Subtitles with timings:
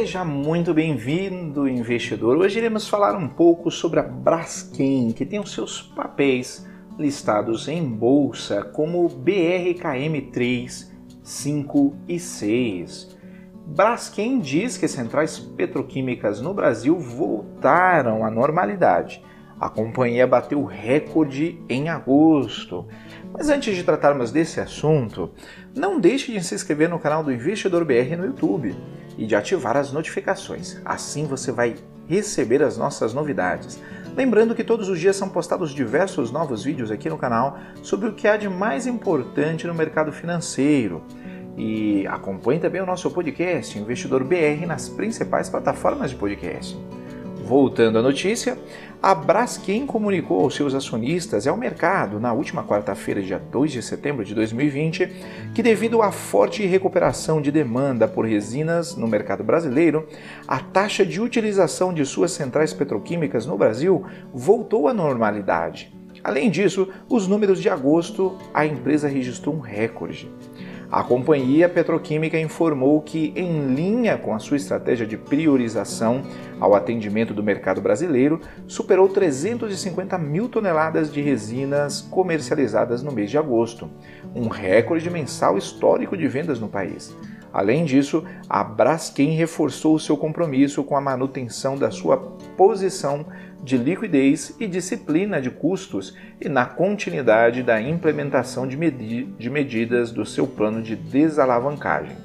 [0.00, 2.38] Seja muito bem-vindo, investidor.
[2.38, 6.66] Hoje iremos falar um pouco sobre a Braskem, que tem os seus papéis
[6.98, 10.90] listados em bolsa como BRKM 3,
[11.22, 13.14] 5 e 6.
[13.66, 19.22] Braskem diz que centrais petroquímicas no Brasil voltaram à normalidade.
[19.60, 22.86] A companhia bateu recorde em agosto.
[23.30, 25.30] Mas antes de tratarmos desse assunto,
[25.76, 28.74] não deixe de se inscrever no canal do Investidor BR no YouTube
[29.20, 30.80] e de ativar as notificações.
[30.82, 31.76] Assim você vai
[32.08, 33.78] receber as nossas novidades.
[34.16, 38.14] Lembrando que todos os dias são postados diversos novos vídeos aqui no canal sobre o
[38.14, 41.04] que há de mais importante no mercado financeiro.
[41.56, 46.76] E acompanhe também o nosso podcast Investidor BR nas principais plataformas de podcast.
[47.50, 48.56] Voltando à notícia,
[49.02, 53.82] a Braskem comunicou aos seus acionistas e ao mercado na última quarta-feira, dia 2 de
[53.82, 55.10] setembro de 2020,
[55.52, 60.06] que devido à forte recuperação de demanda por resinas no mercado brasileiro,
[60.46, 65.92] a taxa de utilização de suas centrais petroquímicas no Brasil voltou à normalidade.
[66.22, 70.30] Além disso, os números de agosto, a empresa registrou um recorde.
[70.90, 76.22] A companhia petroquímica informou que, em linha com a sua estratégia de priorização
[76.58, 83.38] ao atendimento do mercado brasileiro, superou 350 mil toneladas de resinas comercializadas no mês de
[83.38, 83.88] agosto,
[84.34, 87.14] um recorde mensal histórico de vendas no país.
[87.52, 92.16] Além disso, a Braskem reforçou seu compromisso com a manutenção da sua
[92.56, 93.26] posição
[93.62, 100.12] de liquidez e disciplina de custos e na continuidade da implementação de, medi de medidas
[100.12, 102.16] do seu plano de desalavancagem.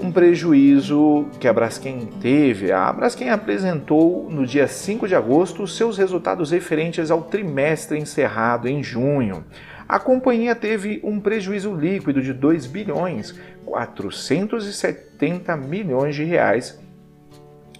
[0.00, 5.96] Um prejuízo que a Braskem teve, a Braskem apresentou no dia 5 de agosto seus
[5.96, 9.44] resultados referentes ao trimestre encerrado em junho.
[9.88, 16.78] A companhia teve um prejuízo líquido de 2 bilhões 470 milhões de reais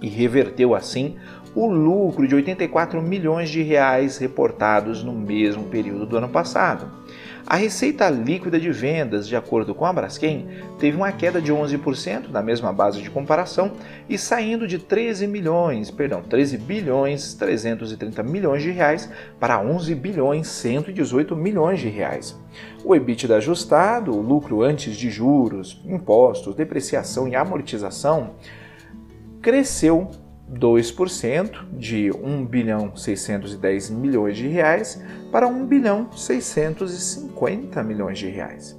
[0.00, 1.16] e reverteu assim
[1.56, 6.92] o lucro de 84 milhões de reais reportados no mesmo período do ano passado.
[7.46, 12.28] A receita líquida de vendas, de acordo com a Braskem, teve uma queda de 11%
[12.28, 13.72] na mesma base de comparação
[14.06, 20.48] e saindo de 13 milhões, perdão, 13 bilhões 330 milhões de reais para 11 bilhões
[20.48, 22.38] 118 milhões de reais.
[22.84, 28.32] O EBITDA ajustado, o lucro antes de juros, impostos, depreciação e amortização,
[29.40, 30.10] cresceu
[30.52, 35.02] 2% de 1 bilhão 610 milhões de reais
[35.32, 38.78] para 1 bilhão 650 milhões de reais.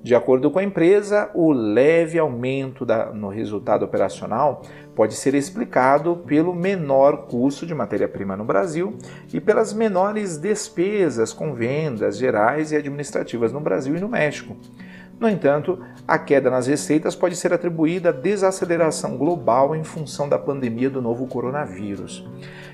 [0.00, 4.62] De acordo com a empresa, o leve aumento da, no resultado operacional
[4.94, 8.96] pode ser explicado pelo menor custo de matéria-prima no Brasil
[9.32, 14.56] e pelas menores despesas com vendas gerais e administrativas no Brasil e no México.
[15.20, 20.38] No entanto, a queda nas receitas pode ser atribuída à desaceleração global em função da
[20.38, 22.24] pandemia do novo coronavírus.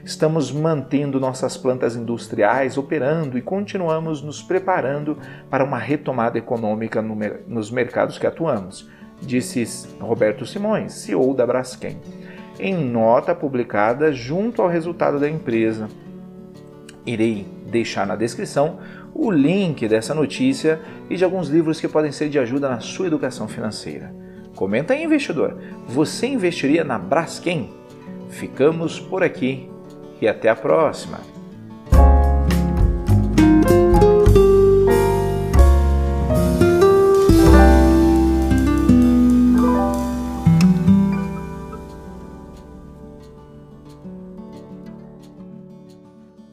[0.05, 5.17] Estamos mantendo nossas plantas industriais operando e continuamos nos preparando
[5.49, 7.17] para uma retomada econômica no,
[7.49, 8.91] nos mercados que atuamos,
[9.23, 11.99] disse Roberto Simões, CEO da Braskem,
[12.61, 15.89] em nota publicada junto ao resultado da empresa.
[17.07, 18.79] Irei deixar na descrição
[19.15, 23.07] o link dessa notícia e de alguns livros que podem ser de ajuda na sua
[23.07, 24.15] educação financeira.
[24.55, 27.71] Comenta aí, investidor, você investiria na Braskem?
[28.31, 29.69] Ficamos por aqui
[30.21, 31.34] e até a próxima!